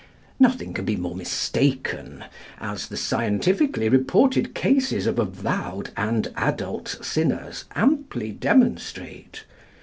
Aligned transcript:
Nothing 0.39 0.73
can 0.73 0.83
be 0.83 0.95
more 0.95 1.15
mistaken, 1.15 2.23
as 2.59 2.87
the 2.87 2.97
scientifically 2.97 3.87
reported 3.87 4.55
cases 4.55 5.05
of 5.05 5.19
avowed 5.19 5.91
and 5.95 6.33
adult 6.35 6.97
sinners 7.03 7.65
amply 7.75 8.31
demonstrate. 8.31 9.43